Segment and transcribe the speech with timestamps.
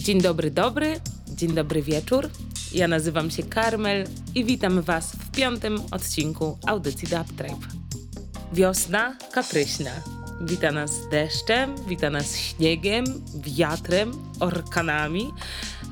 [0.00, 2.30] Dzień dobry, dobry, dzień dobry wieczór.
[2.74, 7.66] Ja nazywam się Karmel i witam Was w piątym odcinku audycji The Uptribe.
[8.52, 9.90] Wiosna kapryśna.
[10.40, 13.04] Wita nas deszczem, wita nas śniegiem,
[13.34, 15.30] wiatrem, orkanami,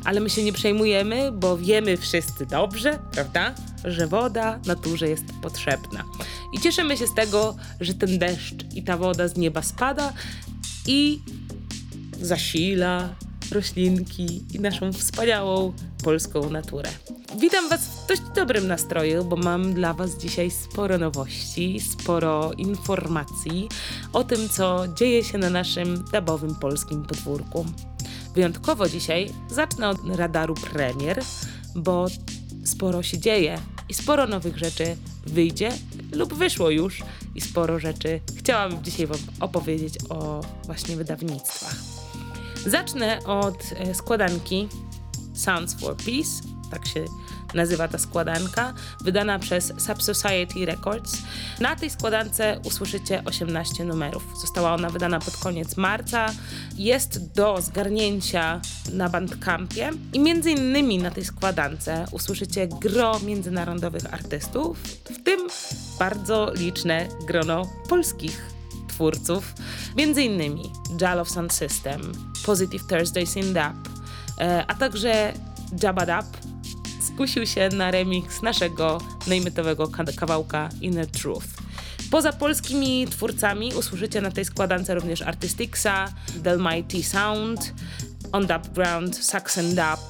[0.04, 3.54] ale my się nie przejmujemy, bo wiemy wszyscy dobrze, prawda,
[3.84, 6.04] że woda naturze jest potrzebna.
[6.52, 10.12] I cieszymy się z tego, że ten deszcz i ta woda z nieba spada
[10.86, 11.20] i
[12.20, 13.08] zasila
[13.52, 15.72] roślinki i naszą wspaniałą
[16.04, 16.90] polską naturę.
[17.38, 23.68] Witam Was w dość dobrym nastroju, bo mam dla Was dzisiaj sporo nowości, sporo informacji
[24.12, 27.66] o tym, co dzieje się na naszym dabowym polskim podwórku.
[28.34, 31.22] Wyjątkowo dzisiaj zacznę od radaru premier,
[31.74, 32.06] bo
[32.64, 35.72] sporo się dzieje i sporo nowych rzeczy wyjdzie
[36.12, 37.02] lub wyszło już
[37.34, 41.97] i sporo rzeczy chciałabym dzisiaj Wam opowiedzieć o właśnie wydawnictwach.
[42.66, 44.68] Zacznę od e, składanki
[45.34, 47.04] Sounds for Peace, tak się
[47.54, 51.18] nazywa ta składanka, wydana przez Sub Society Records.
[51.60, 54.24] Na tej składance usłyszycie 18 numerów.
[54.40, 56.26] Została ona wydana pod koniec marca.
[56.76, 58.60] Jest do zgarnięcia
[58.92, 64.78] na Bandcampie i między innymi na tej składance usłyszycie gro międzynarodowych artystów,
[65.10, 65.48] w tym
[65.98, 69.54] bardzo liczne grono polskich twórców,
[69.96, 72.12] między innymi Jal Sound System,
[72.48, 73.88] Positive Thursdays in Dub,
[74.40, 75.32] e, a także
[75.82, 76.36] Jabba Dub
[77.14, 81.46] skusił się na remix naszego najmytowego kawałka Inner Truth.
[82.10, 86.08] Poza polskimi twórcami usłyszycie na tej składance również Artisticsa,
[86.44, 87.74] The Mighty Sound,
[88.32, 90.00] On Dub Ground, Saxon Dub,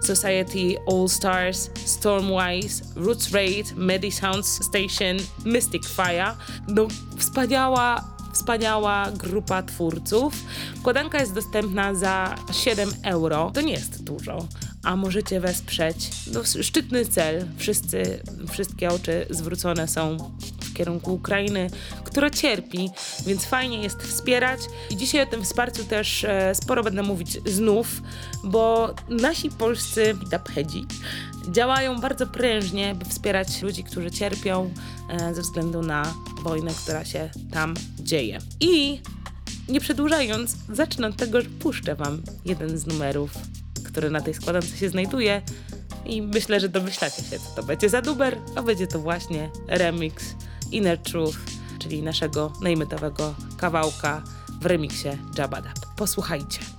[0.00, 6.34] Society All Stars, Stormwise, Roots Raid, Medi Sounds Station, Mystic Fire.
[6.68, 10.34] No, wspaniała wspaniała grupa twórców.
[10.80, 13.50] Składanka jest dostępna za 7 euro.
[13.54, 14.48] To nie jest dużo,
[14.82, 16.10] a możecie wesprzeć.
[16.32, 17.46] No, szczytny cel.
[17.56, 20.16] Wszyscy, wszystkie oczy zwrócone są
[20.76, 21.70] kierunku Ukrainy,
[22.04, 22.90] która cierpi,
[23.26, 24.60] więc fajnie jest wspierać.
[24.90, 28.02] I dzisiaj o tym wsparciu też e, sporo będę mówić znów,
[28.44, 30.86] bo nasi polscy dapchedzi
[31.48, 34.70] działają bardzo prężnie, by wspierać ludzi, którzy cierpią
[35.10, 38.38] e, ze względu na wojnę, która się tam dzieje.
[38.60, 39.00] I
[39.68, 43.30] nie przedłużając, zacznę od tego, że puszczę Wam jeden z numerów,
[43.84, 45.42] który na tej składance się znajduje.
[46.06, 50.24] I myślę, że domyślacie się, co to będzie za duber, a będzie to właśnie remix
[50.72, 51.38] Inner Truth,
[51.78, 54.22] czyli naszego najmytowego kawałka
[54.60, 55.62] w remiksie Jabba
[55.96, 56.75] Posłuchajcie.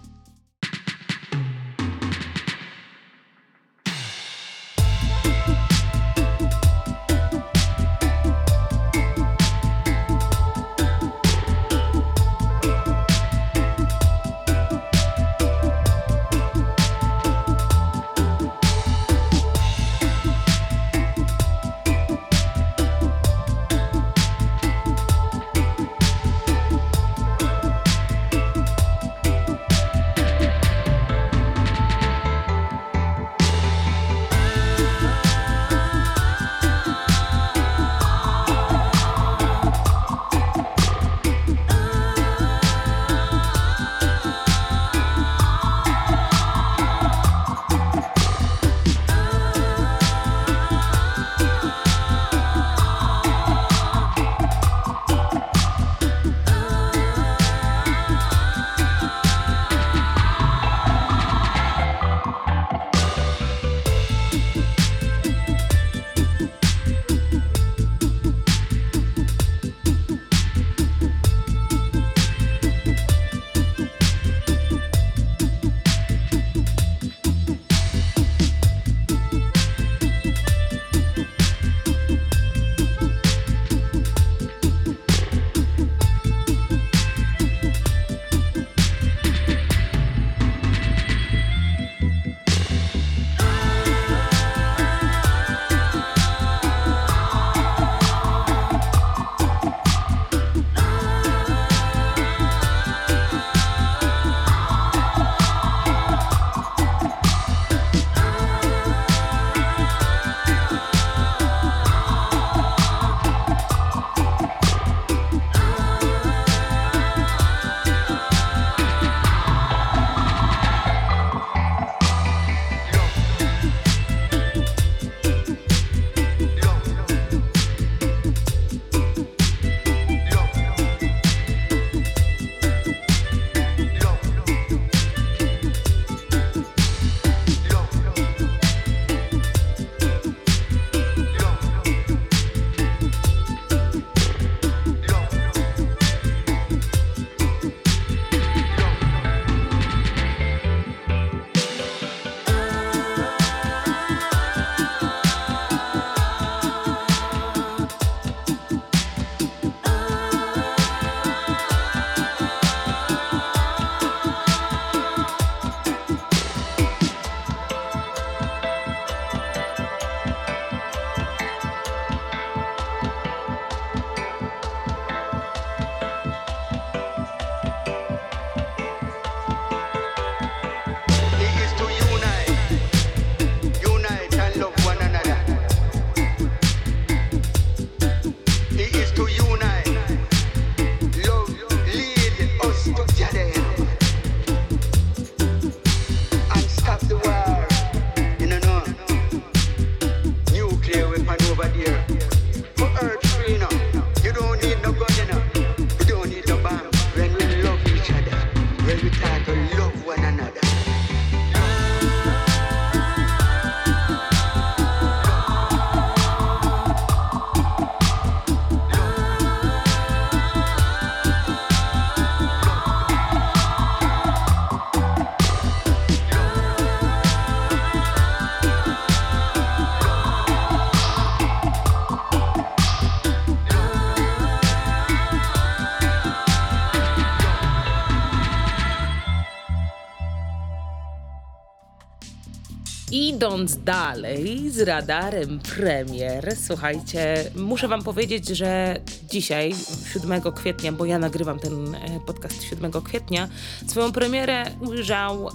[243.58, 249.76] Idąc dalej z radarem premier, słuchajcie, muszę Wam powiedzieć, że dzisiaj,
[250.14, 253.48] 7 kwietnia, bo ja nagrywam ten e, podcast 7 kwietnia,
[253.88, 255.50] swoją premierę ujrzał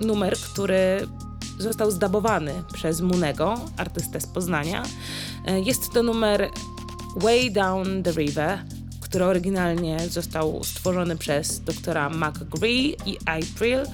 [0.00, 1.06] numer, który
[1.58, 4.82] został zdabowany przez Munego, artystę z Poznania.
[5.46, 6.50] E, jest to numer
[7.16, 8.58] Way Down the River,
[9.00, 13.86] który oryginalnie został stworzony przez doktora McGree i April.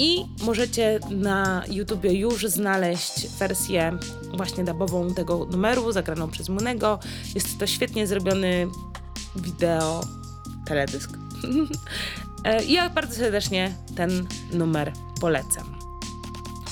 [0.00, 3.98] I możecie na YouTubie już znaleźć wersję
[4.36, 6.98] właśnie dabową tego numeru, zagraną przez Munego.
[7.34, 8.66] Jest to świetnie zrobiony
[9.36, 10.00] wideo
[10.66, 11.10] teledysk.
[12.44, 15.76] E, ja bardzo serdecznie ten numer polecam.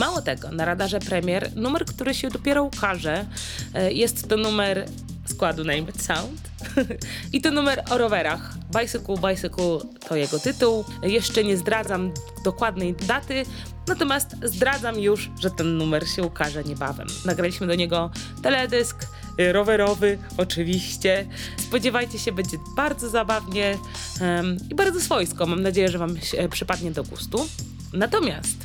[0.00, 3.26] Mało tego, na radarze premier numer, który się dopiero ukaże,
[3.74, 4.88] e, jest to numer
[5.26, 6.40] składu Name It Sound.
[7.32, 8.57] I to numer o rowerach.
[8.80, 9.78] Bicycle, Bicycle
[10.08, 10.84] to jego tytuł.
[11.02, 12.12] Jeszcze nie zdradzam
[12.44, 13.42] dokładnej daty,
[13.86, 17.06] natomiast zdradzam już, że ten numer się ukaże niebawem.
[17.24, 18.10] Nagraliśmy do niego
[18.42, 19.06] teledysk
[19.40, 21.26] y, rowerowy, oczywiście.
[21.56, 23.78] Spodziewajcie się, będzie bardzo zabawnie
[24.20, 25.46] um, i bardzo swojsko.
[25.46, 27.48] Mam nadzieję, że Wam się przypadnie do gustu.
[27.92, 28.56] Natomiast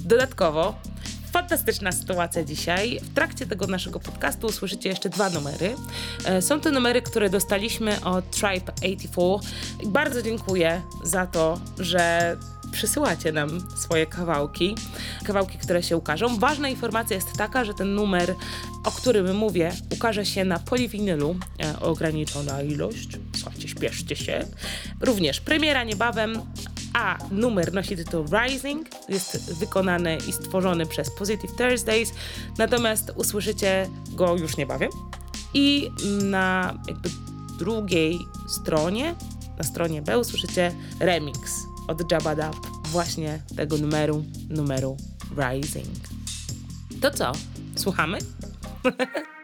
[0.00, 0.74] dodatkowo
[1.32, 3.00] Fantastyczna sytuacja dzisiaj.
[3.02, 5.74] W trakcie tego naszego podcastu usłyszycie jeszcze dwa numery.
[6.24, 9.52] E, są to numery, które dostaliśmy od Tribe 84.
[9.82, 12.36] I bardzo dziękuję za to, że
[12.72, 14.74] przysyłacie nam swoje kawałki,
[15.24, 16.38] kawałki, które się ukażą.
[16.38, 18.34] Ważna informacja jest taka, że ten numer,
[18.84, 23.08] o którym mówię, ukaże się na poliwinylu, e, ograniczona ilość.
[23.36, 24.44] Słuchajcie, śpieszcie się.
[25.00, 26.42] Również premiera niebawem,
[26.94, 32.12] a numer nosi tytuł Rising, jest wykonany i stworzony przez Positive Thursdays,
[32.58, 34.90] natomiast usłyszycie go już niebawem.
[35.54, 35.90] I
[36.22, 37.08] na jakby
[37.58, 38.18] drugiej
[38.48, 39.14] stronie,
[39.58, 41.52] na stronie B usłyszycie remix
[41.88, 42.50] od Jabba
[42.84, 44.96] właśnie tego numeru, numeru
[45.36, 45.98] Rising.
[47.00, 47.32] To co?
[47.76, 48.18] Słuchamy?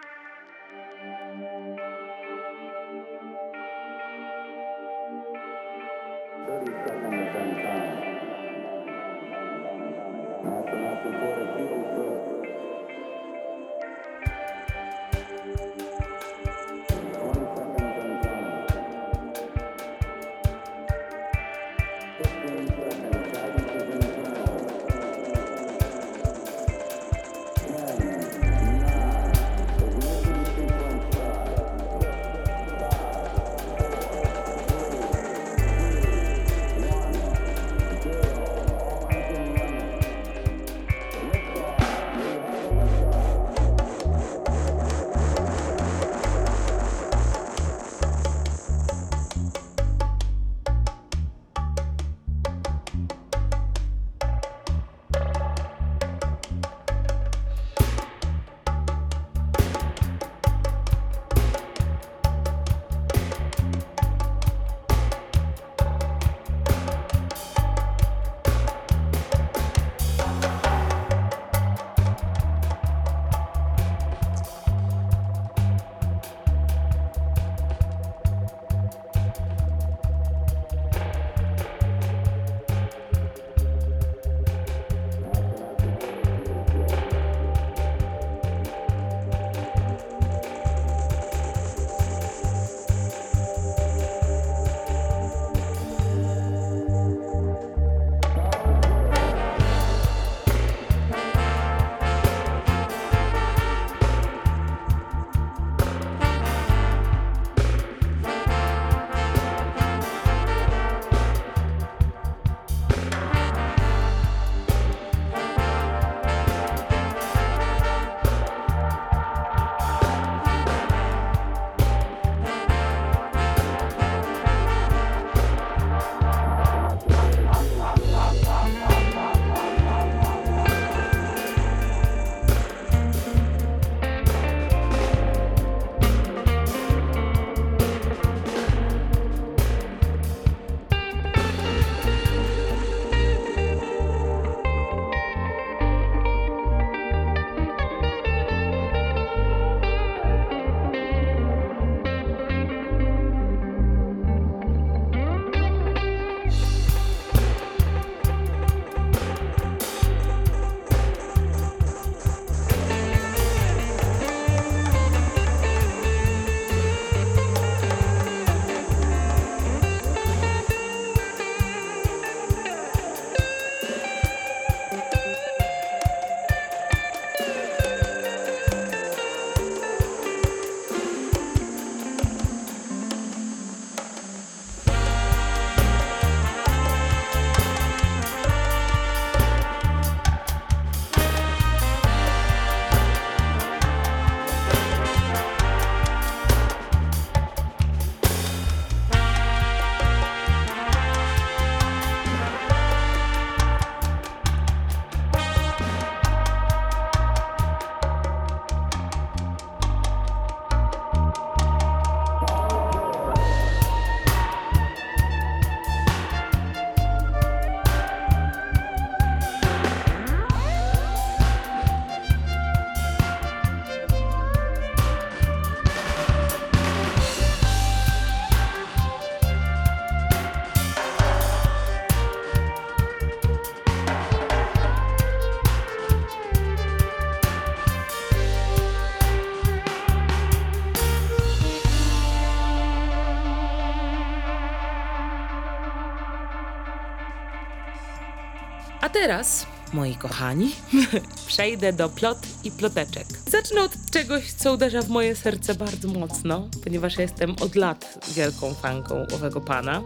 [249.14, 250.70] teraz, moi kochani,
[251.46, 253.26] przejdę do plot i ploteczek.
[253.46, 258.74] Zacznę od czegoś, co uderza w moje serce bardzo mocno, ponieważ jestem od lat wielką
[258.74, 260.02] fanką owego pana,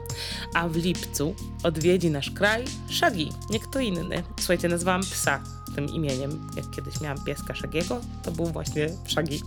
[0.54, 4.22] a w lipcu odwiedzi nasz kraj Shaggy, nie kto inny.
[4.38, 5.40] Słuchajcie, nazwałam psa
[5.74, 6.50] tym imieniem.
[6.56, 9.42] Jak kiedyś miałam pieska Szagiego, to był właśnie Szagi.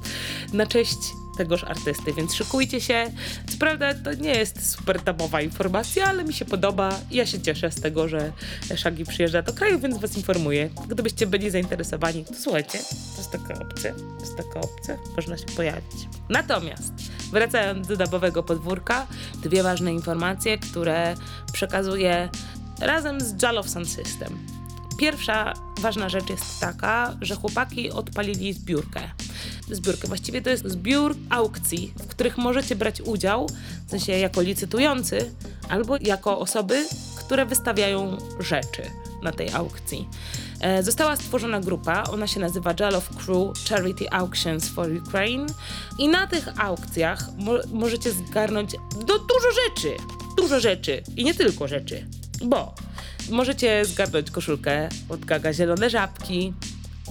[0.53, 0.97] Na cześć
[1.37, 3.11] tegoż artysty, więc szykujcie się.
[3.51, 6.99] Co prawda to nie jest super tabowa informacja, ale mi się podoba.
[7.11, 8.31] Ja się cieszę z tego, że
[8.75, 10.69] Szagi przyjeżdża do kraju, więc was informuję.
[10.87, 12.79] Gdybyście byli zainteresowani, to słuchajcie,
[13.15, 16.07] to jest taka opcja, to jest taka opcja, można się pojawić.
[16.29, 16.93] Natomiast
[17.31, 19.07] wracając do dabowego podwórka,
[19.43, 21.15] dwie ważne informacje, które
[21.53, 22.29] przekazuję
[22.79, 24.47] razem z Jalow Sound System.
[24.97, 29.01] Pierwsza ważna rzecz jest taka, że chłopaki odpalili zbiórkę.
[29.71, 33.47] Zbiórkę, właściwie to jest zbiór aukcji, w których możecie brać udział,
[33.87, 35.31] w sensie jako licytujący,
[35.69, 36.85] albo jako osoby,
[37.15, 38.83] które wystawiają rzeczy
[39.23, 40.07] na tej aukcji.
[40.61, 45.47] E, została stworzona grupa, ona się nazywa Jalow Crew Charity Auctions for Ukraine
[45.99, 48.71] i na tych aukcjach mo możecie zgarnąć
[49.07, 49.95] do dużo rzeczy,
[50.37, 52.07] dużo rzeczy i nie tylko rzeczy,
[52.45, 52.75] bo
[53.29, 56.53] Możecie zgarnąć koszulkę od Gaga Zielone Żabki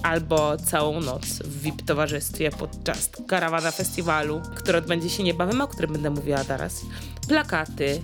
[0.03, 5.93] albo całą noc w VIP towarzystwie podczas karawana festiwalu, który odbędzie się niebawem, o którym
[5.93, 6.81] będę mówiła teraz.
[7.29, 8.03] Plakaty,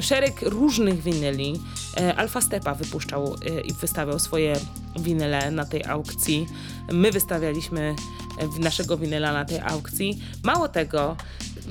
[0.00, 1.60] szereg różnych winyli.
[2.00, 4.56] E, Alfa Stepa wypuszczał e, i wystawiał swoje
[4.98, 6.46] winyle na tej aukcji.
[6.92, 7.94] My wystawialiśmy
[8.38, 10.22] e, naszego winyla na tej aukcji.
[10.42, 11.16] Mało tego,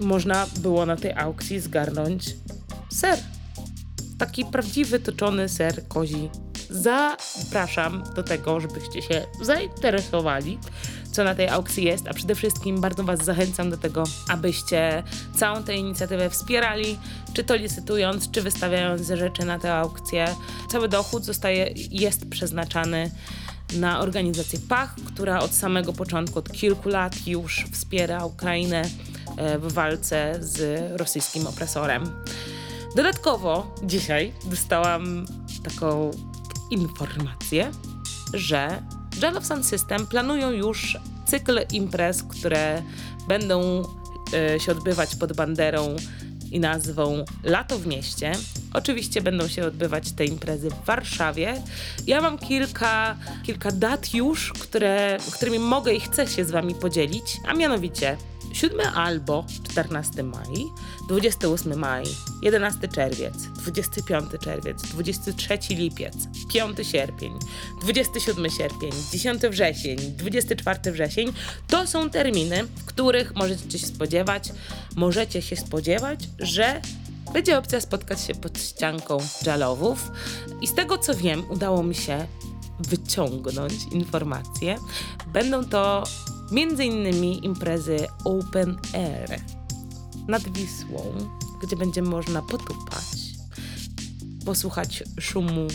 [0.01, 2.35] można było na tej aukcji zgarnąć
[2.89, 3.19] ser
[4.17, 6.29] taki prawdziwy toczony ser kozi.
[6.71, 10.59] Zapraszam do tego, żebyście się zainteresowali,
[11.11, 15.03] co na tej aukcji jest, a przede wszystkim bardzo Was zachęcam do tego, abyście
[15.35, 16.99] całą tę inicjatywę wspierali,
[17.33, 20.35] czy to licytując, czy wystawiając rzeczy na tę aukcję.
[20.69, 23.11] Cały dochód zostaje, jest przeznaczany
[23.73, 28.81] na organizację PACH, która od samego początku, od kilku lat już wspiera Ukrainę
[29.37, 32.23] e, w walce z rosyjskim opresorem.
[32.95, 35.25] Dodatkowo dzisiaj dostałam
[35.63, 36.11] taką
[36.71, 37.71] informację,
[38.33, 38.81] że
[39.21, 42.81] Jell of Sun System planują już cykl imprez, które
[43.27, 43.83] będą
[44.55, 45.95] y, się odbywać pod banderą
[46.51, 48.31] i nazwą Lato w mieście.
[48.73, 51.61] Oczywiście będą się odbywać te imprezy w Warszawie.
[52.07, 57.37] Ja mam kilka, kilka dat już, które, którymi mogę i chcę się z Wami podzielić,
[57.47, 58.17] a mianowicie
[58.53, 60.71] 7 albo 14 maj,
[61.07, 62.03] 28 maj,
[62.41, 66.15] 11 czerwiec, 25 czerwiec, 23 lipiec,
[66.53, 67.39] 5 sierpień,
[67.81, 71.33] 27 sierpień, 10 wrzesień, 24 wrzesień
[71.67, 74.49] to są terminy, w których możecie się spodziewać,
[74.95, 76.81] możecie się spodziewać, że
[77.33, 80.11] będzie opcja spotkać się pod ścianką Jalowów.
[80.61, 82.27] I z tego co wiem, udało mi się
[82.87, 84.77] wyciągnąć informacje.
[85.33, 86.03] Będą to
[86.79, 89.41] innymi imprezy open air
[90.27, 91.13] nad Wisłą,
[91.63, 93.17] gdzie będzie można potupać,
[94.45, 95.67] posłuchać szumu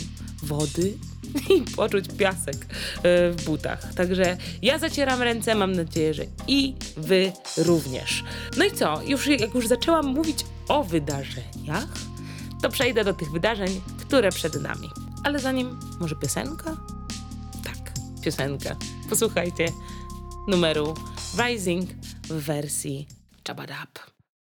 [0.43, 0.93] wody
[1.55, 2.65] i poczuć piasek
[3.03, 3.93] e, w butach.
[3.93, 8.23] Także ja zacieram ręce, mam nadzieję, że i wy również.
[8.57, 9.01] No i co?
[9.03, 11.87] Już jak już zaczęłam mówić o wydarzeniach,
[12.61, 14.89] to przejdę do tych wydarzeń, które przed nami.
[15.23, 16.77] Ale zanim może piosenka?
[18.17, 18.75] Tak, piosenka.
[19.09, 19.65] Posłuchajcie
[20.47, 20.93] numeru
[21.45, 21.89] Rising
[22.29, 23.07] w wersji
[23.47, 23.89] Chabadab.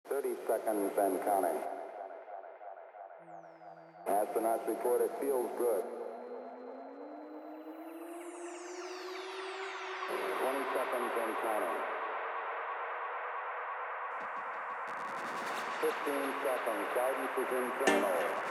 [0.09, 0.93] 30 seconds
[1.25, 1.63] counting.
[4.07, 5.85] Astronauts report it feels good.
[10.43, 11.13] 20 seconds
[11.43, 11.79] counting.
[15.81, 16.87] 15 seconds.
[16.95, 18.42] Guidance is internal.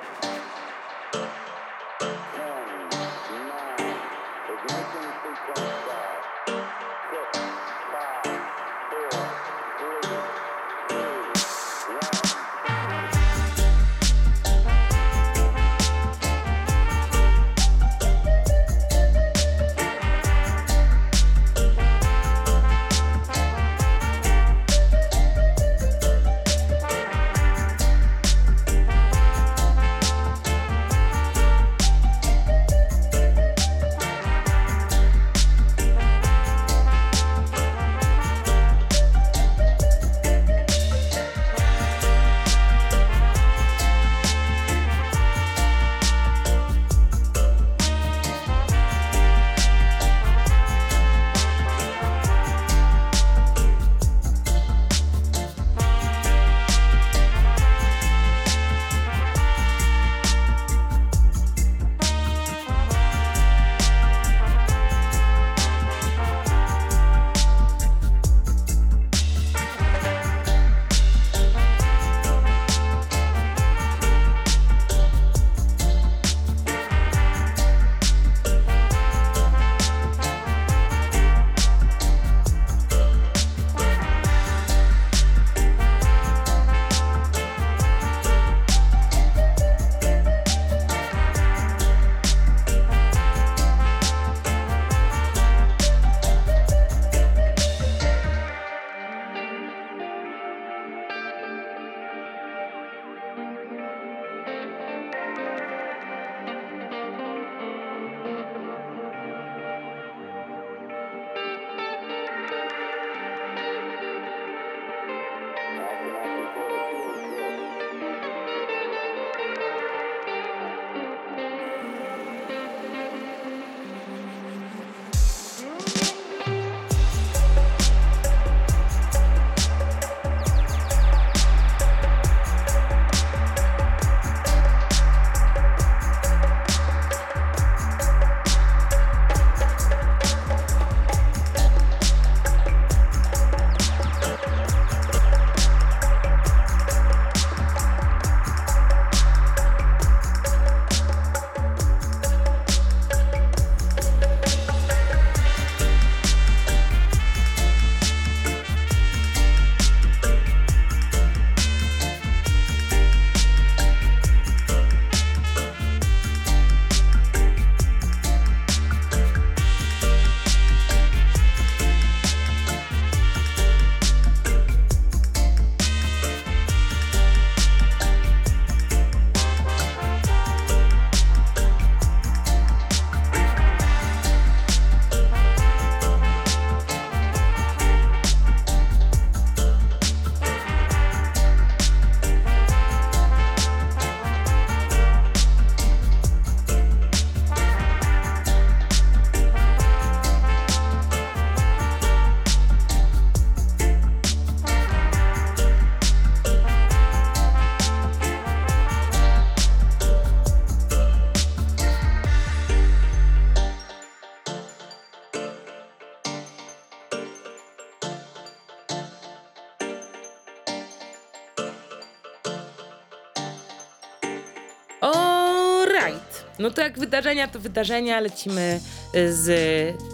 [226.62, 228.20] No to jak wydarzenia, to wydarzenia.
[228.20, 228.80] Lecimy
[229.14, 229.48] z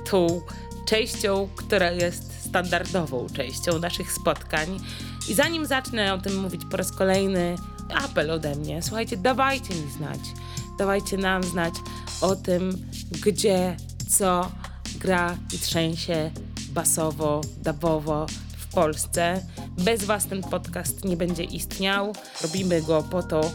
[0.10, 0.42] tą
[0.88, 4.80] częścią, która jest standardową częścią naszych spotkań.
[5.30, 7.56] I zanim zacznę o tym mówić po raz kolejny,
[7.94, 8.82] apel ode mnie.
[8.82, 10.20] Słuchajcie, dawajcie mi znać.
[10.80, 11.74] Dawajcie nam znać
[12.22, 12.90] o tym,
[13.26, 13.78] gdzie,
[14.10, 14.52] co
[15.00, 16.32] gra i trzęsie
[16.70, 18.26] basowo, dawowo
[18.58, 19.44] w Polsce.
[19.78, 22.14] Bez Was ten podcast nie będzie istniał.
[22.42, 23.52] Robimy go po to,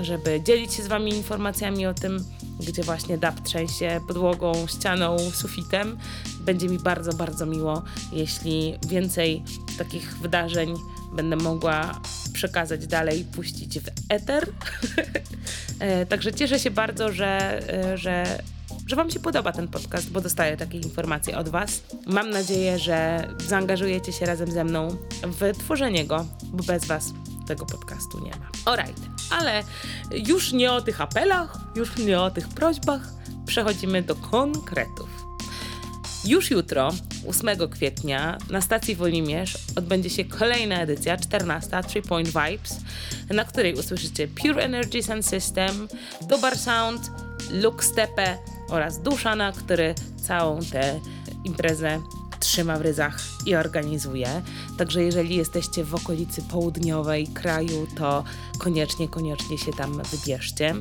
[0.00, 2.24] żeby dzielić się z Wami informacjami o tym,
[2.68, 5.98] gdzie właśnie dab trzęsie podłogą, ścianą, sufitem.
[6.40, 9.42] Będzie mi bardzo, bardzo miło, jeśli więcej
[9.78, 10.74] takich wydarzeń
[11.14, 12.00] będę mogła
[12.32, 14.46] przekazać dalej, puścić w eter.
[15.80, 18.42] E, także cieszę się bardzo, że, e, że,
[18.86, 21.82] że Wam się podoba ten podcast, bo dostaję takie informacje od Was.
[22.06, 27.12] Mam nadzieję, że zaangażujecie się razem ze mną w tworzenie go, bo bez Was
[27.46, 28.72] tego podcastu nie ma.
[28.72, 29.62] Alright, ale
[30.10, 33.00] już nie o tych apelach, już nie o tych prośbach,
[33.46, 35.08] przechodzimy do konkretów.
[36.24, 36.92] Już jutro,
[37.28, 42.76] 8 kwietnia, na stacji Wolimierz odbędzie się kolejna edycja, 14, 3 Point Vibes,
[43.30, 45.88] na której usłyszycie Pure Energy Sound System,
[46.28, 47.10] Dobar Sound,
[47.50, 51.00] Luke Stepe oraz Duszana, który całą tę
[51.44, 52.00] imprezę
[52.44, 54.42] trzyma w ryzach i organizuje.
[54.78, 58.24] Także jeżeli jesteście w okolicy południowej kraju, to
[58.58, 60.74] koniecznie, koniecznie się tam wybierzcie.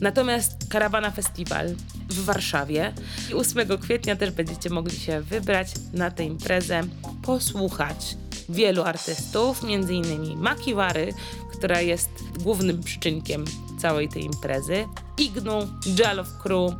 [0.00, 1.74] Natomiast Karawana Festiwal
[2.10, 2.92] w Warszawie
[3.34, 6.82] 8 kwietnia też będziecie mogli się wybrać na tę imprezę,
[7.22, 8.16] posłuchać
[8.48, 10.38] wielu artystów, m.in.
[10.38, 11.14] Makiwary,
[11.52, 12.10] która jest
[12.42, 13.44] głównym przyczynkiem
[13.78, 14.84] całej tej imprezy,
[15.18, 15.68] Ignu,
[15.98, 16.72] Jalow Crew,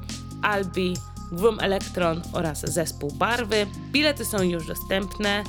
[0.43, 0.97] Albi,
[1.33, 3.67] Groom Electron oraz zespół Barwy.
[3.93, 5.45] Bilety są już dostępne.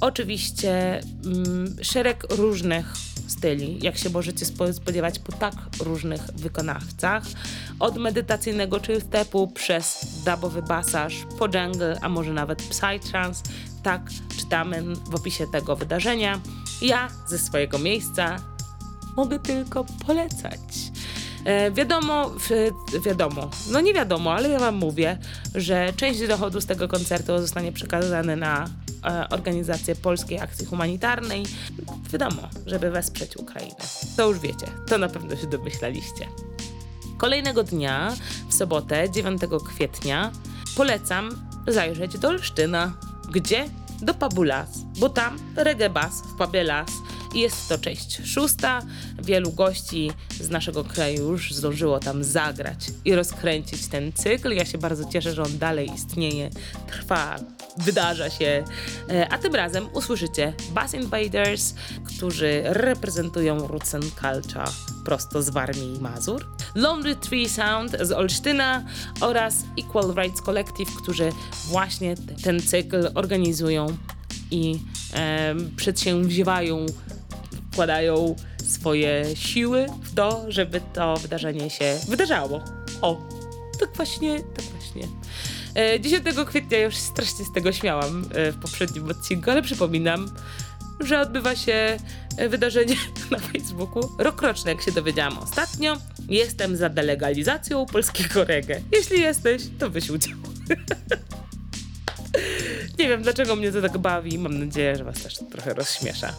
[0.00, 2.94] Oczywiście mm, szereg różnych
[3.28, 7.22] styli, jak się możecie spodziewać po tak różnych wykonawcach.
[7.78, 13.42] Od medytacyjnego chill-stepu przez dubowy basaż, po jungle, a może nawet psytrance.
[13.82, 14.02] Tak
[14.38, 16.40] czytamy w opisie tego wydarzenia.
[16.82, 18.36] Ja ze swojego miejsca
[19.16, 20.60] mogę tylko polecać.
[21.44, 22.30] E, wiadomo,
[23.06, 25.18] wiadomo, no nie wiadomo, ale ja Wam mówię,
[25.54, 28.68] że część dochodu z tego koncertu zostanie przekazany na
[29.04, 31.42] e, organizację Polskiej Akcji Humanitarnej.
[32.12, 33.76] Wiadomo, żeby wesprzeć Ukrainę.
[34.16, 36.28] To już wiecie, to na pewno się domyślaliście.
[37.18, 38.14] Kolejnego dnia,
[38.48, 40.32] w sobotę, 9 kwietnia,
[40.76, 41.30] polecam
[41.66, 42.92] zajrzeć do Olsztyna.
[43.30, 43.68] Gdzie?
[44.02, 46.90] Do Pabulas, bo tam reggae bass w pubie Las
[47.34, 48.82] jest to część szósta.
[49.22, 54.52] Wielu gości z naszego kraju już zdążyło tam zagrać i rozkręcić ten cykl.
[54.52, 56.50] Ja się bardzo cieszę, że on dalej istnieje,
[56.86, 57.36] trwa,
[57.76, 58.64] wydarza się.
[59.10, 63.96] E, a tym razem usłyszycie Bass Invaders, którzy reprezentują Roots
[65.04, 66.46] prosto z Warmii i Mazur.
[66.74, 68.84] Lonely Tree Sound z Olsztyna
[69.20, 71.32] oraz Equal Rights Collective, którzy
[71.68, 72.14] właśnie
[72.44, 73.96] ten cykl organizują
[74.50, 74.78] i
[75.14, 76.86] e, przedsięwziwają
[77.72, 82.64] wkładają swoje siły w to, żeby to wydarzenie się wydarzało.
[83.00, 83.28] O,
[83.80, 85.08] tak właśnie, tak właśnie.
[86.00, 90.30] 10 e, kwietnia już strasznie z tego śmiałam e, w poprzednim odcinku, ale przypominam,
[91.00, 91.96] że odbywa się
[92.48, 92.96] wydarzenie
[93.30, 95.96] na Facebooku rokroczne, jak się dowiedziałam ostatnio.
[96.28, 98.80] Jestem za delegalizacją polskiego reggae.
[98.92, 100.38] Jeśli jesteś, to weź udział.
[102.98, 104.38] Nie wiem, dlaczego mnie to tak bawi.
[104.38, 106.32] Mam nadzieję, że was też trochę rozśmiesza.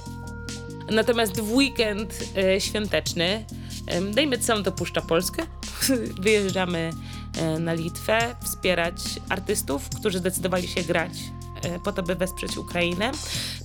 [0.92, 3.46] Natomiast w weekend e, świąteczny
[3.88, 5.44] e, dajmy co to Puszcza Polskę.
[6.24, 6.92] Wyjeżdżamy
[7.38, 8.96] e, na Litwę, wspierać
[9.30, 11.12] artystów, którzy zdecydowali się grać
[11.64, 13.12] e, po to, by wesprzeć Ukrainę.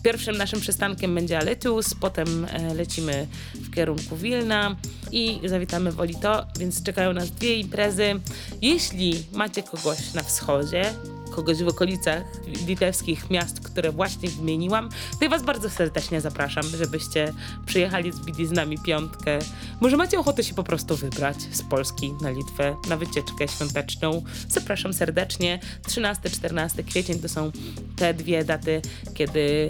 [0.03, 4.77] Pierwszym naszym przystankiem będzie Aletus, potem lecimy w kierunku Wilna
[5.13, 8.21] i zawitamy w Olito, więc czekają nas dwie imprezy.
[8.63, 10.95] Jeśli macie kogoś na wschodzie,
[11.39, 12.25] kogoś w okolicach
[12.67, 17.33] litewskich miast, które właśnie wymieniłam, to ja Was bardzo serdecznie zapraszam, żebyście
[17.67, 19.39] przyjechali zbili z nami piątkę.
[19.81, 24.23] Może macie ochotę się po prostu wybrać z Polski na Litwę na wycieczkę świąteczną.
[24.49, 25.61] Zapraszam serdecznie.
[25.89, 27.53] 13-14 kwiecień to są
[27.97, 28.83] te dwie daty,
[29.15, 29.69] kiedy,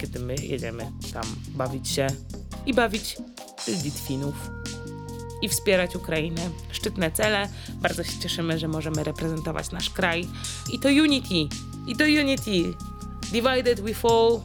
[0.00, 2.06] kiedy my jedziemy tam bawić się
[2.66, 3.16] i bawić
[3.84, 4.59] Litwinów
[5.42, 6.50] i wspierać Ukrainę.
[6.72, 7.48] Szczytne cele.
[7.74, 10.28] Bardzo się cieszymy, że możemy reprezentować nasz kraj.
[10.72, 11.56] I to unity.
[11.86, 12.76] I to unity.
[13.32, 14.40] Divided we fall,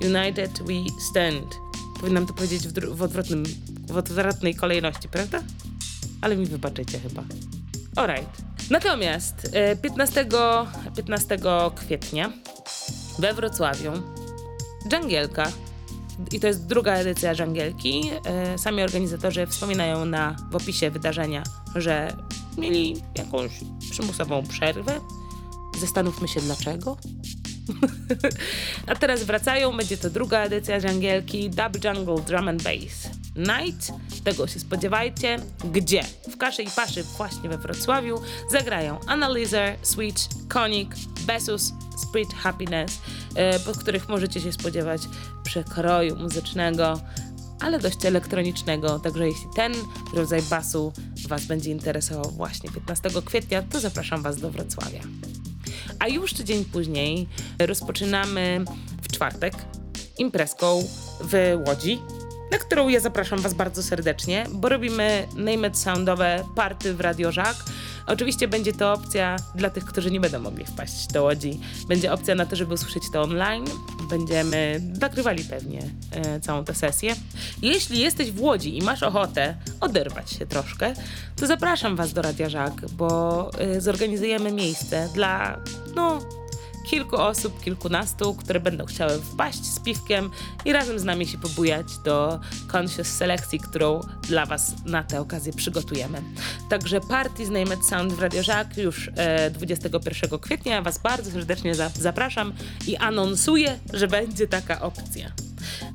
[0.00, 0.74] united we
[1.10, 1.56] stand.
[2.00, 3.44] Powinnam to powiedzieć w, w, odwrotnym,
[3.88, 5.42] w odwrotnej kolejności, prawda?
[6.20, 7.24] Ale mi wybaczycie chyba.
[7.96, 8.42] Alright.
[8.70, 10.26] Natomiast 15, e,
[10.96, 11.38] 15
[11.74, 12.32] kwietnia
[13.18, 13.92] we Wrocławiu
[14.88, 15.52] Dżangielka
[16.32, 18.10] i to jest druga edycja Żangielki.
[18.24, 21.42] E, sami organizatorzy wspominają na, w opisie wydarzenia,
[21.74, 22.16] że
[22.58, 23.52] mieli jakąś
[23.90, 25.00] przymusową przerwę.
[25.80, 26.96] Zastanówmy się dlaczego.
[28.86, 33.92] A teraz wracają, będzie to druga edycja Dżangielki Dub Jungle Drum and Bass Night.
[34.24, 35.36] Tego się spodziewajcie.
[35.72, 36.02] Gdzie?
[36.32, 40.94] W Kaszy i Paszy właśnie we Wrocławiu zagrają Analyzer, Switch, Konik,
[41.26, 42.98] Besus, Spirit Happiness,
[43.34, 45.02] e, po których możecie się spodziewać
[45.48, 47.00] przekroju muzycznego
[47.60, 49.72] ale dość elektronicznego, także jeśli ten
[50.14, 50.92] rodzaj basu
[51.28, 55.00] Was będzie interesował właśnie 15 kwietnia, to zapraszam Was do Wrocławia.
[55.98, 58.64] A już tydzień później rozpoczynamy
[59.02, 59.54] w czwartek
[60.18, 60.84] imprezką
[61.20, 61.98] w Łodzi,
[62.52, 67.56] na którą ja zapraszam Was bardzo serdecznie, bo robimy Name Soundowe party w Radio Żak.
[68.08, 71.60] Oczywiście będzie to opcja dla tych, którzy nie będą mogli wpaść do Łodzi.
[71.88, 73.64] Będzie opcja na to, żeby usłyszeć to online.
[74.10, 77.16] Będziemy nagrywali pewnie e, całą tę sesję.
[77.62, 80.94] Jeśli jesteś w Łodzi i masz ochotę oderwać się troszkę,
[81.36, 85.60] to zapraszam Was do Radia Żak, bo e, zorganizujemy miejsce dla,
[85.94, 86.20] no,
[86.90, 90.30] kilku osób, kilkunastu, które będą chciały wpaść z piwkiem
[90.64, 92.40] i razem z nami się pobujać do
[92.72, 96.22] Conscious Selekcji, którą dla Was na tę okazję przygotujemy.
[96.70, 100.82] Także party z Name It Sound w Radio Żak już e, 21 kwietnia.
[100.82, 102.52] Was bardzo serdecznie za zapraszam
[102.86, 105.32] i anonsuję, że będzie taka opcja.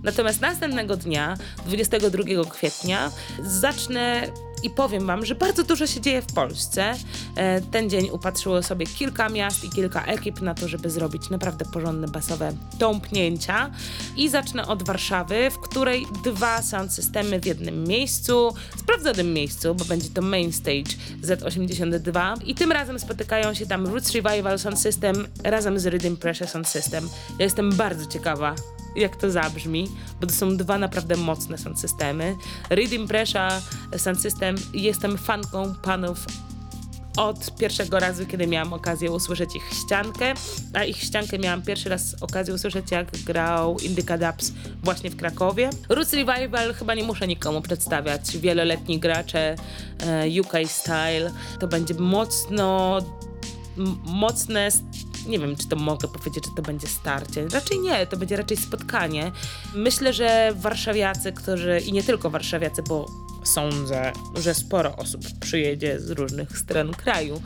[0.03, 3.11] Natomiast następnego dnia, 22 kwietnia,
[3.43, 4.27] zacznę
[4.63, 6.93] i powiem Wam, że bardzo dużo się dzieje w Polsce.
[7.35, 11.65] E, ten dzień upatrzyło sobie kilka miast i kilka ekip na to, żeby zrobić naprawdę
[11.65, 13.71] porządne basowe tąpnięcia.
[14.17, 19.85] I zacznę od Warszawy, w której dwa sound systemy w jednym miejscu, sprawdzonym miejscu, bo
[19.85, 25.27] będzie to Main Stage Z82 i tym razem spotykają się tam Roots Revival Sound System
[25.43, 27.09] razem z Rhythm Pressure Sound System.
[27.39, 28.55] Ja jestem bardzo ciekawa,
[28.95, 29.87] jak to zabrzmi,
[30.21, 32.35] bo to są dwa naprawdę mocne sound systemy.
[32.69, 33.51] Rhythm Pressure
[33.97, 36.25] Sound System jestem fanką panów
[37.17, 40.33] od pierwszego razu, kiedy miałam okazję usłyszeć ich ściankę,
[40.73, 44.51] a ich ściankę miałam pierwszy raz okazję usłyszeć, jak grał Indica Dubs
[44.83, 45.69] właśnie w Krakowie.
[45.89, 48.37] Roots Revival chyba nie muszę nikomu przedstawiać.
[48.37, 49.55] Wieloletni gracze
[49.99, 51.31] e, UK Style.
[51.59, 52.99] To będzie mocno
[54.05, 54.69] mocne
[55.27, 57.47] nie wiem, czy to mogę powiedzieć, że to będzie starcie.
[57.47, 59.31] Raczej nie, to będzie raczej spotkanie.
[59.75, 63.05] Myślę, że warszawiacy, którzy, i nie tylko warszawiacy, bo
[63.43, 67.41] sądzę, że sporo osób przyjedzie z różnych stron kraju,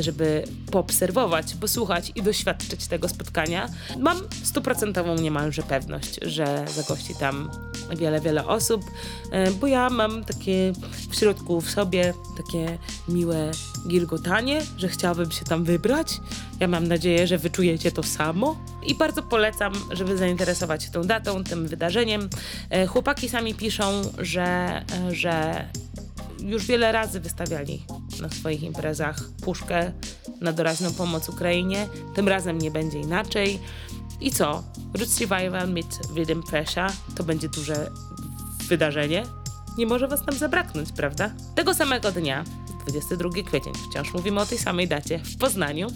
[0.00, 3.68] żeby poobserwować, posłuchać i doświadczyć tego spotkania.
[3.98, 7.50] Mam stuprocentową niemalże pewność, że zagości tam
[7.96, 8.82] wiele, wiele osób,
[9.32, 10.72] e, bo ja mam takie
[11.10, 12.78] w środku w sobie takie
[13.08, 13.50] miłe
[13.88, 16.20] gilgotanie, że chciałabym się tam wybrać.
[16.60, 18.56] Ja mam nadzieję, że wyczujecie to samo
[18.86, 22.28] i bardzo polecam, żeby zainteresować się tą datą, tym wydarzeniem.
[22.70, 25.14] E, chłopaki sami piszą, że, e,
[26.40, 27.84] już wiele razy wystawiali
[28.20, 29.92] na swoich imprezach puszkę
[30.40, 31.88] na doraźną pomoc Ukrainie.
[32.14, 33.58] Tym razem nie będzie inaczej.
[34.20, 34.62] I co?
[34.94, 37.90] Roots Revival meet Rhythm Pressure to będzie duże
[38.68, 39.22] wydarzenie.
[39.78, 41.30] Nie może was tam zabraknąć, prawda?
[41.54, 42.44] Tego samego dnia
[42.86, 45.88] 22 kwiecień, wciąż mówimy o tej samej dacie, w Poznaniu.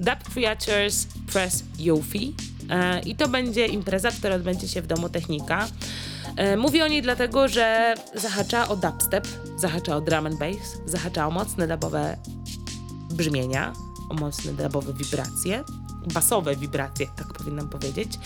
[0.00, 2.34] Dub Creatures Press Yofi.
[2.70, 5.68] E, I to będzie impreza, która odbędzie się w Domu Technika.
[6.36, 11.26] E, mówię o niej dlatego, że zahacza o dubstep, zahacza o drum and bass, zahacza
[11.26, 12.16] o mocne dubowe
[13.10, 13.72] brzmienia,
[14.10, 15.64] o mocne dubowe wibracje
[16.14, 18.18] basowe wibracje, tak powinnam powiedzieć.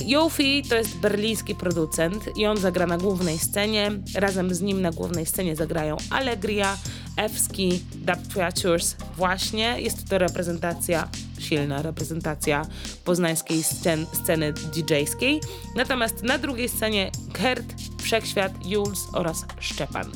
[0.00, 3.90] Yofi to jest berliński producent i on zagra na głównej scenie.
[4.14, 6.76] Razem z nim na głównej scenie zagrają Allegria,
[7.18, 8.96] Ewski, Dub Creatures.
[9.16, 12.66] Właśnie jest to reprezentacja, silna reprezentacja
[13.04, 15.40] poznańskiej scen, sceny DJ-skiej.
[15.76, 20.06] Natomiast na drugiej scenie Kert, Wszechświat, Jules oraz Szczepan.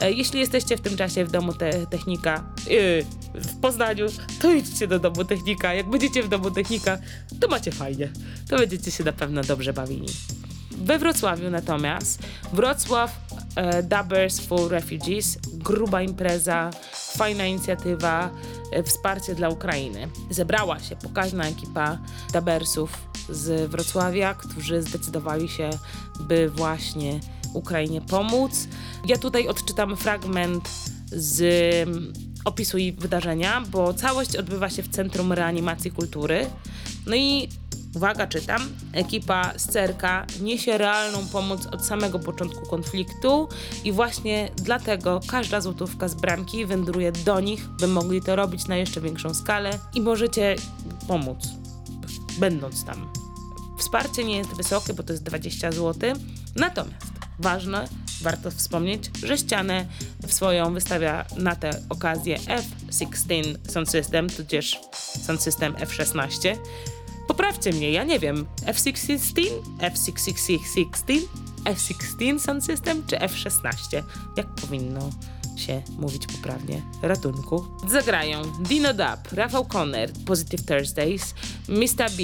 [0.00, 4.06] E, jeśli jesteście w tym czasie w domu te Technika yy, w Poznaniu,
[4.40, 5.74] to idźcie do domu Technika.
[5.74, 6.98] Jak będziecie w domu Technika,
[7.40, 8.08] to macie fajnie.
[8.48, 10.06] To będziecie się na pewno dobrze bawili.
[10.78, 13.20] We Wrocławiu natomiast Wrocław
[13.56, 18.30] e, Dubbers for Refugees, gruba impreza, fajna inicjatywa,
[18.72, 20.08] e, wsparcie dla Ukrainy.
[20.30, 21.98] Zebrała się pokaźna ekipa
[22.32, 22.98] Dubbersów
[23.30, 25.70] z Wrocławia, którzy zdecydowali się,
[26.20, 27.20] by właśnie
[27.54, 28.68] Ukrainie pomóc.
[29.06, 30.70] Ja tutaj odczytam fragment
[31.06, 31.42] z
[31.88, 32.12] mm,
[32.44, 36.46] opisu i wydarzenia, bo całość odbywa się w Centrum Reanimacji Kultury.
[37.06, 37.48] No i
[37.94, 38.62] uwaga, czytam.
[38.92, 43.48] Ekipa z CERKA niesie realną pomoc od samego początku konfliktu
[43.84, 48.76] i właśnie dlatego każda złotówka z bramki wędruje do nich, by mogli to robić na
[48.76, 50.56] jeszcze większą skalę i możecie
[51.08, 51.38] pomóc,
[52.38, 53.12] będąc tam.
[53.78, 56.12] Wsparcie nie jest wysokie, bo to jest 20 zł.
[56.56, 57.06] Natomiast
[57.38, 57.88] ważne,
[58.22, 59.86] warto wspomnieć, że ścianę
[60.26, 64.80] swoją wystawia na tę okazję F F16 Sound System, tudzież
[65.26, 66.56] Sound System F16.
[67.28, 68.46] Poprawcie mnie, ja nie wiem.
[68.66, 69.42] F16?
[69.78, 71.20] F616?
[71.64, 74.02] F16 Sound System czy F16?
[74.36, 75.10] Jak powinno
[75.56, 76.82] się mówić poprawnie?
[77.02, 77.66] Ratunku.
[77.88, 81.34] Zagrają Dino Dub, Rafał Conner, Positive Thursdays,
[81.68, 82.10] Mr.
[82.10, 82.22] B,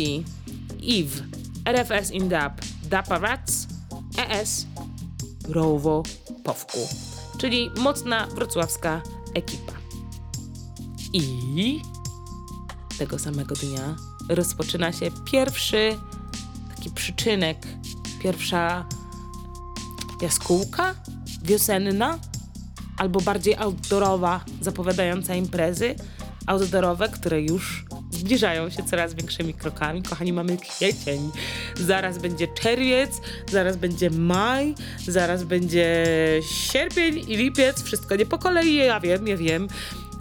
[0.89, 1.25] Eve,
[1.65, 2.53] RFS in Dub,
[2.85, 3.67] Dapa Rats,
[4.19, 4.67] ES,
[5.49, 6.03] Rowo,
[6.45, 6.79] Powku.
[7.39, 9.03] Czyli mocna wrocławska
[9.35, 9.73] ekipa.
[11.13, 11.81] I
[12.99, 13.97] tego samego dnia
[14.29, 15.99] rozpoczyna się pierwszy
[16.77, 17.59] taki przyczynek,
[18.23, 18.85] pierwsza
[20.23, 20.95] jaskółka
[21.43, 22.19] wiosenna,
[22.97, 25.95] albo bardziej outdoorowa, zapowiadająca imprezy
[26.47, 30.03] outdoorowe, które już zbliżają się coraz większymi krokami.
[30.03, 31.31] Kochani, mamy kwiecień,
[31.77, 33.11] zaraz będzie czerwiec,
[33.51, 34.75] zaraz będzie maj,
[35.09, 36.05] zaraz będzie
[36.43, 39.69] sierpień i lipiec, wszystko nie po kolei, ja wiem, ja wiem,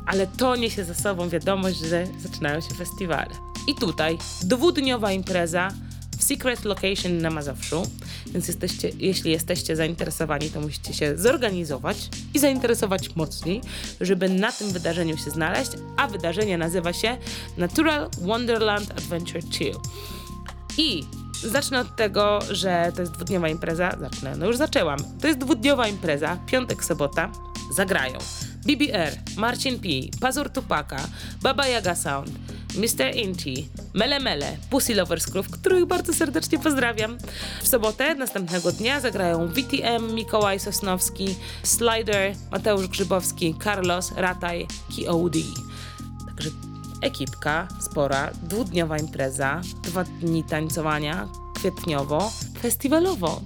[0.08, 3.30] ale to niesie za sobą wiadomość, że zaczynają się festiwale.
[3.67, 5.72] I tutaj dwudniowa impreza
[6.17, 7.84] w Secret Location na Mazowszu,
[8.28, 13.62] więc jesteście, jeśli jesteście zainteresowani, to musicie się zorganizować i zainteresować mocniej,
[14.02, 17.17] żeby na tym wydarzeniu się znaleźć, a wydarzenie nazywa się
[17.58, 19.65] Natural Wonderland Adventure 2.
[20.78, 21.04] I
[21.43, 23.98] zacznę od tego, że to jest dwudniowa impreza.
[24.00, 25.00] Zacznę, no już zaczęłam.
[25.22, 27.32] To jest dwudniowa impreza, piątek, sobota.
[27.75, 28.19] Zagrają
[28.65, 29.88] BBR, Marcin P,
[30.21, 31.08] Pazur Tupaka,
[31.41, 32.32] Baba Yaga Sound,
[32.75, 33.15] Mr.
[33.15, 37.17] Inchi, Mele Mele, Pussy Lovers Groove, których bardzo serdecznie pozdrawiam.
[37.62, 45.36] W sobotę następnego dnia zagrają VTM, Mikołaj Sosnowski, Slider, Mateusz Grzybowski, Carlos, Rataj, KOD.
[46.27, 46.49] Także
[47.01, 53.41] ekipka spora, dwudniowa impreza, dwa dni tańcowania, kwietniowo, festiwalowo,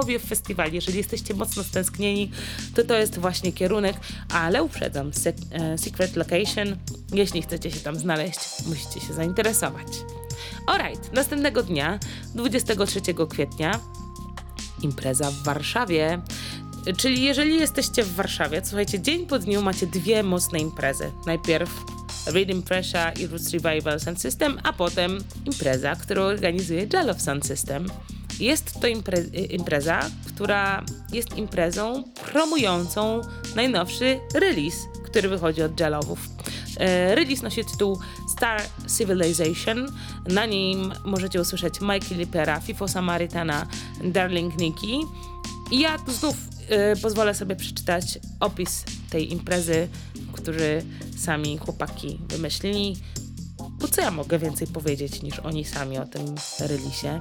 [0.00, 0.74] powiew festiwali.
[0.74, 2.30] Jeżeli jesteście mocno stęsknieni,
[2.74, 3.96] to to jest właśnie kierunek,
[4.32, 6.76] ale uprzedzam, Se e, Secret Location,
[7.12, 9.86] jeśli chcecie się tam znaleźć, musicie się zainteresować.
[10.66, 11.98] Alright, następnego dnia,
[12.34, 13.80] 23 kwietnia,
[14.82, 16.22] impreza w Warszawie.
[16.96, 21.12] Czyli jeżeli jesteście w Warszawie, słuchajcie, dzień po dniu macie dwie mocne imprezy.
[21.26, 21.70] Najpierw
[22.26, 27.86] Rhythm Pressure i Roots Revival Sound System, a potem impreza, którą organizuje Jalow Sound System.
[28.40, 33.20] Jest to impre impreza, która jest imprezą promującą
[33.54, 36.18] najnowszy release, który wychodzi od Jalowów.
[36.76, 37.98] E, release nosi tytuł
[38.36, 38.60] Star
[38.98, 39.86] Civilization.
[40.28, 43.66] Na nim możecie usłyszeć Mikey Lipera, Fifo Samaritana,
[44.04, 45.00] Darling Nikki.
[45.70, 46.34] I ja tu znów
[46.96, 49.88] y, pozwolę sobie przeczytać opis tej imprezy,
[50.32, 50.82] który
[51.18, 52.96] sami chłopaki wymyślili.
[53.80, 57.20] Bo co ja mogę więcej powiedzieć niż oni sami o tym releasie?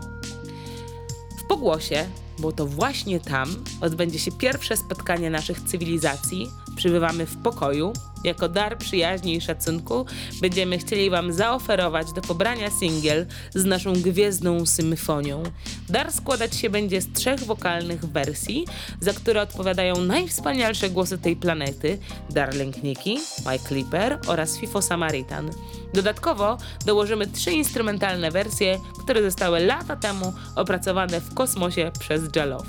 [1.48, 2.06] Pogłosie,
[2.40, 6.52] bo to właśnie tam odbędzie się pierwsze spotkanie naszych cywilizacji.
[6.76, 7.94] Przybywamy w pokoju.
[8.24, 10.06] Jako dar przyjaźni i szacunku
[10.42, 15.44] będziemy chcieli Wam zaoferować do pobrania singiel z naszą gwiezdną symfonią.
[15.90, 18.66] Dar składać się będzie z trzech wokalnych wersji,
[19.00, 21.98] za które odpowiadają najwspanialsze głosy tej planety:
[22.30, 23.18] Darling Nikki,
[23.52, 25.50] Mike Clipper oraz Fifo Samaritan.
[25.94, 32.66] Dodatkowo dołożymy trzy instrumentalne wersje, które zostały lata temu opracowane w kosmosie przez Jalow.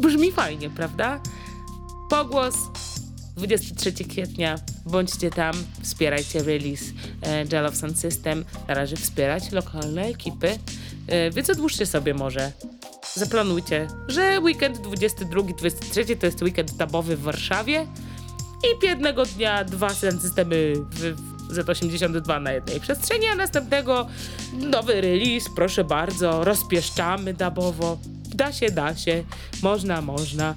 [0.00, 1.20] Brzmi fajnie, prawda?
[2.12, 2.54] Pogłos.
[3.36, 6.82] 23 kwietnia, bądźcie tam, wspierajcie release
[7.22, 8.44] e, Jalow Sound System.
[8.68, 10.58] Należy wspierać lokalne ekipy,
[11.06, 12.52] e, więc odłóżcie sobie może.
[13.14, 17.86] Zaplanujcie, że weekend 22-23 to jest weekend tabowy w Warszawie.
[18.64, 24.06] I jednego dnia dwa systemy w Z82 na jednej przestrzeni, a następnego
[24.52, 27.98] nowy release, proszę bardzo, rozpieszczamy dabowo.
[28.34, 29.24] Da się, da się,
[29.62, 30.54] można, można,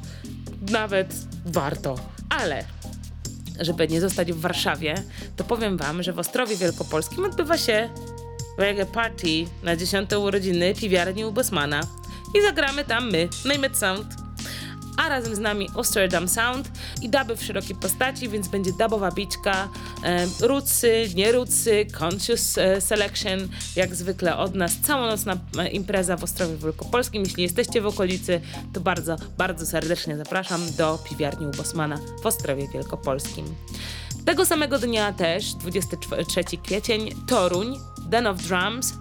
[0.72, 1.96] nawet warto.
[2.30, 2.66] Ale
[3.60, 5.04] żeby nie zostać w Warszawie,
[5.36, 7.90] to powiem wam, że w Ostrowie Wielkopolskim odbywa się
[8.58, 11.82] reggae party na 10 urodziny piwiarni u Bosmana
[12.36, 14.25] i zagramy tam my, Name Sound
[14.98, 16.72] a razem z nami Amsterdam Sound
[17.02, 19.70] i duby w szerokiej postaci, więc będzie dubowa biczka,
[20.04, 23.40] e, rucy, nie rucy, conscious e, selection,
[23.76, 27.24] jak zwykle od nas, całonocna e, impreza w Ostrowie Wielkopolskim.
[27.24, 28.42] Jeśli jesteście w okolicy,
[28.74, 33.46] to bardzo, bardzo serdecznie zapraszam do piwiarni u Bosmana w Ostrowie Wielkopolskim.
[34.26, 37.80] Tego samego dnia też, 23 kwiecień, Toruń,
[38.10, 38.94] Den of Drums,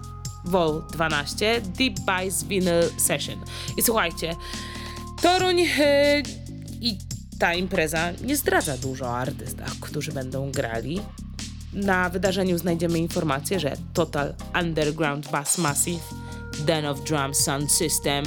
[0.45, 3.35] Vol 12, Deep Bass Vinyl Session.
[3.77, 4.35] I słuchajcie,
[5.25, 6.23] Toruń yy,
[6.81, 6.97] i
[7.39, 11.01] ta impreza nie zdradza dużo o artystach, którzy będą grali.
[11.73, 16.03] Na wydarzeniu znajdziemy informację, że Total Underground Bass Massive,
[16.65, 18.25] Den of Drums Sound System,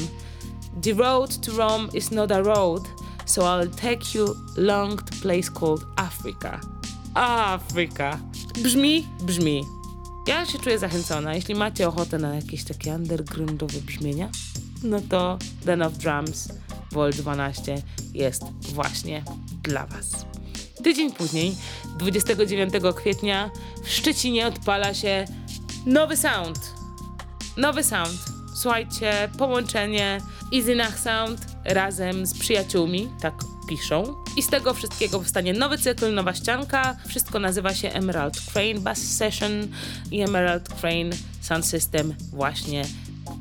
[0.83, 2.83] The road to Rome is not a road,
[3.27, 6.61] so I'll take you long to place called Africa.
[7.15, 8.19] Afryka.
[8.63, 9.65] Brzmi, brzmi.
[10.27, 11.35] Ja się czuję zachęcona.
[11.35, 14.29] Jeśli macie ochotę na jakieś takie undergroundowe brzmienia,
[14.83, 16.49] no to Den of Drums
[16.93, 17.83] Vol 12
[18.15, 19.23] jest właśnie
[19.63, 20.27] dla Was.
[20.83, 21.57] Tydzień później,
[21.99, 23.51] 29 kwietnia,
[23.85, 25.25] w Szczecinie odpala się
[25.87, 26.59] nowy sound.
[27.57, 28.19] Nowy sound.
[28.55, 30.21] Słuchajcie, połączenie
[30.53, 33.35] Izynach Sound razem z przyjaciółmi, tak
[33.69, 34.15] piszą.
[34.37, 36.97] I z tego wszystkiego powstanie nowy cykl, nowa ścianka.
[37.09, 39.51] Wszystko nazywa się Emerald Crane Bass Session
[40.11, 41.11] i Emerald Crane
[41.41, 42.85] Sound System właśnie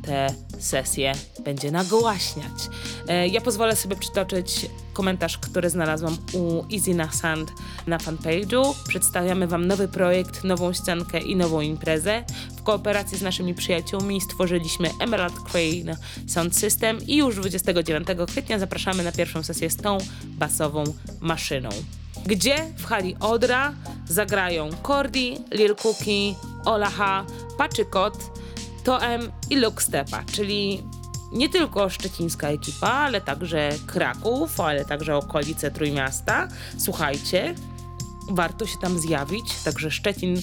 [0.07, 0.27] te
[0.59, 1.13] sesje
[1.45, 2.69] będzie nagłaśniać.
[3.07, 7.51] E, Ja pozwolę sobie przytoczyć komentarz, który znalazłam u Easy na Sand
[7.87, 8.73] na fanpage'u.
[8.87, 12.23] Przedstawiamy Wam nowy projekt, nową ściankę i nową imprezę.
[12.57, 15.97] W kooperacji z naszymi przyjaciółmi stworzyliśmy Emerald Crane
[16.27, 20.83] Sound System i już 29 kwietnia zapraszamy na pierwszą sesję z tą basową
[21.19, 21.69] maszyną.
[22.25, 23.73] Gdzie w hali Odra
[24.09, 26.35] zagrają Cordy, Lil Cookie,
[26.65, 27.25] Olaha,
[27.57, 28.13] Paczykot,
[28.87, 30.83] Toem i Lookstepa, czyli
[31.31, 36.47] nie tylko szczecińska ekipa, ale także Kraków, ale także okolice Trójmiasta.
[36.77, 37.55] Słuchajcie,
[38.29, 40.41] warto się tam zjawić, także Szczecin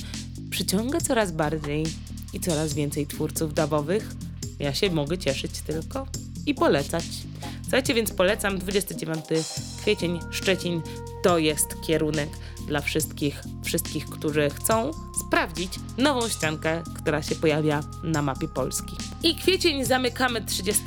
[0.51, 1.87] przyciąga coraz bardziej
[2.33, 4.11] i coraz więcej twórców dabowych.
[4.59, 6.07] Ja się mogę cieszyć tylko
[6.47, 7.05] i polecać.
[7.63, 9.25] Słuchajcie, więc polecam 29
[9.81, 10.83] kwiecień Szczecin
[11.23, 12.29] to jest kierunek
[12.67, 14.91] dla wszystkich, wszystkich, którzy chcą
[15.27, 18.97] sprawdzić nową ściankę, która się pojawia na mapie Polski.
[19.23, 20.83] I kwiecień zamykamy 30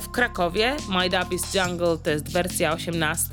[0.00, 0.76] w Krakowie.
[0.88, 3.28] My Dub is Jungle to jest wersja 18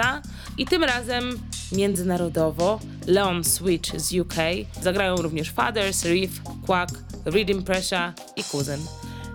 [0.58, 1.40] i tym razem
[1.72, 4.34] międzynarodowo Leon Switch z UK.
[4.82, 6.96] Zagrają również Fathers, Reef, Quack,
[7.26, 8.80] Rhythm Pressure i Cousin.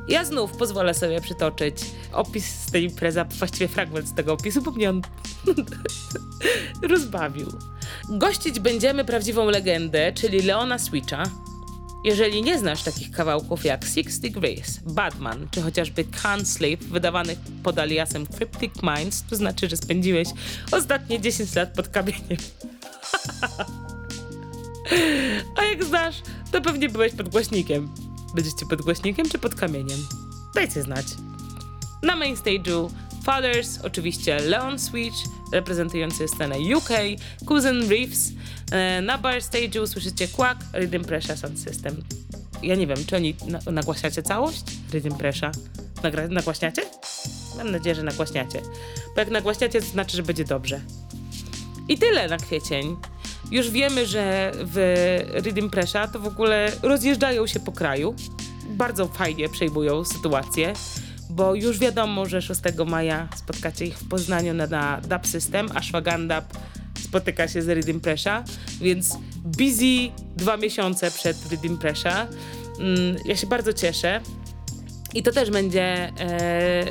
[0.08, 1.76] Ja znów pozwolę sobie przytoczyć
[2.12, 5.02] opis z tej imprezy, właściwie fragment z tego opisu, bo mnie on
[6.90, 7.46] rozbawił.
[8.18, 11.24] Gościć będziemy prawdziwą legendę, czyli Leona Switcha.
[12.04, 17.78] Jeżeli nie znasz takich kawałków jak Six Degrees, Batman czy chociażby Can't Sleep, wydawanych pod
[17.78, 20.28] aliasem Cryptic Minds, to znaczy, że spędziłeś
[20.72, 22.22] ostatnie 10 lat pod kamieniem.
[25.58, 26.16] A jak znasz,
[26.52, 27.94] to pewnie byłeś pod głośnikiem.
[28.34, 30.06] Będziecie pod głośnikiem czy pod kamieniem?
[30.54, 31.06] Dajcie znać.
[32.02, 32.36] Na main
[33.24, 35.16] Fathers, oczywiście Leon Switch,
[35.52, 36.88] reprezentujący scenę UK,
[37.46, 38.30] Cousin Reeves.
[38.72, 41.96] E, Na bar stage'u słyszycie Quack, Rhythm Pressure Sound System.
[42.62, 44.62] Ja nie wiem, czy oni na- nagłaśniacie całość?
[44.92, 45.50] Rhythm Pressure.
[46.02, 46.82] Nagra- nagłaśniacie?
[47.56, 48.62] Mam nadzieję, że nagłaśniacie.
[49.14, 50.80] Bo jak nagłaśniacie, to znaczy, że będzie dobrze.
[51.88, 52.96] I tyle na kwiecień.
[53.50, 54.76] Już wiemy, że w
[55.44, 58.14] Rhythm Pressure to w ogóle rozjeżdżają się po kraju.
[58.68, 60.72] Bardzo fajnie przejmują sytuację,
[61.32, 66.44] bo już wiadomo, że 6 maja spotkacie ich w Poznaniu na, na System, a Szwagandab
[67.04, 68.42] spotyka się z Rhythm Pressure,
[68.80, 72.26] więc busy dwa miesiące przed Rhythm Pressure.
[72.78, 74.20] Mm, Ja się bardzo cieszę.
[75.14, 75.84] I to też będzie
[76.20, 76.84] e,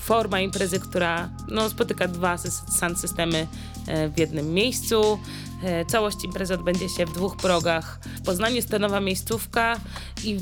[0.00, 2.38] forma imprezy, która no, spotyka dwa
[2.78, 3.46] sound systemy
[3.86, 5.18] e, w jednym miejscu.
[5.62, 8.00] E, całość imprezy odbędzie się w dwóch progach.
[8.16, 9.80] W Poznaniu jest to nowa miejscówka
[10.24, 10.40] i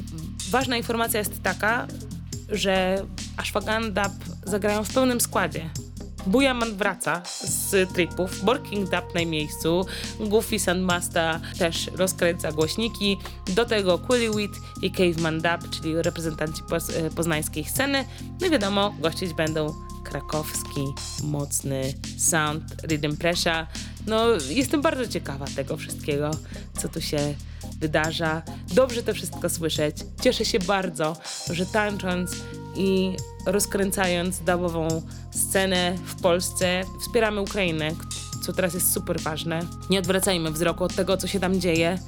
[0.50, 1.86] ważna informacja jest taka,
[2.48, 3.04] że
[3.36, 4.10] Ashwagandha
[4.44, 5.70] zagrają w pełnym składzie.
[6.26, 9.86] Bujaman wraca z tripów, Borking Dub na miejscu,
[10.20, 16.62] Goofy Sandmasta też rozkręca głośniki, do tego Quillywit i Caveman Dub, czyli reprezentanci
[16.96, 18.04] e, poznańskiej sceny.
[18.40, 19.74] No i wiadomo, gościć będą
[20.04, 20.84] krakowski,
[21.22, 23.66] mocny sound, rhythm pressure.
[24.06, 26.30] No, jestem bardzo ciekawa tego wszystkiego,
[26.78, 27.34] co tu się
[27.80, 28.42] wydarza.
[28.74, 29.96] Dobrze to wszystko słyszeć.
[30.22, 31.16] Cieszę się bardzo,
[31.50, 32.36] że tańcząc
[32.76, 33.16] i
[33.46, 37.90] rozkręcając dubową scenę w Polsce wspieramy Ukrainę,
[38.46, 39.60] co teraz jest super ważne.
[39.90, 41.98] Nie odwracajmy wzroku od tego, co się tam dzieje,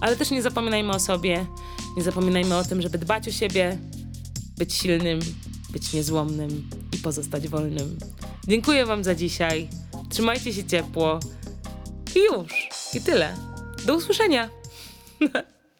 [0.00, 1.46] ale też nie zapominajmy o sobie,
[1.96, 3.78] nie zapominajmy o tym, żeby dbać o siebie,
[4.58, 5.20] być silnym,
[5.72, 7.98] być niezłomnym i pozostać wolnym.
[8.48, 9.68] Dziękuję Wam za dzisiaj.
[10.08, 11.20] Trzymajcie się ciepło.
[12.16, 12.68] I już.
[12.94, 13.36] I tyle.
[13.86, 14.50] Do usłyszenia.